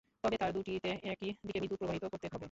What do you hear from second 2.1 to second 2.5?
করতে হবে।